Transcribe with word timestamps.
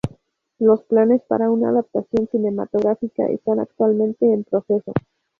Los 0.57 0.81
planes 0.85 1.21
para 1.27 1.51
una 1.51 1.69
adaptación 1.69 2.27
cinematográfica 2.31 3.27
están 3.27 3.59
actualmente 3.59 4.33
en 4.33 4.43
proceso. 4.43 4.93